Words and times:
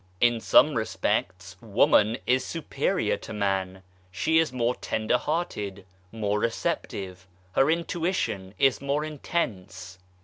In 0.19 0.39
some 0.39 0.73
respects 0.73 1.57
woman 1.61 2.17
is 2.25 2.43
superior 2.43 3.17
to 3.17 3.33
man. 3.33 3.83
She 4.11 4.39
is 4.39 4.51
more 4.51 4.73
tender 4.73 5.19
hearted, 5.19 5.85
more 6.11 6.39
receptive, 6.39 7.27
her 7.51 7.69
intuition 7.69 8.55
is 8.57 8.81
more 8.81 9.05
intense. 9.05 9.99